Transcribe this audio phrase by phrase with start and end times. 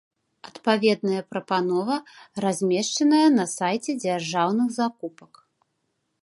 [0.49, 1.97] Адпаведная прапанова
[2.45, 5.33] размешчаная на сайце дзяржаўных закупак.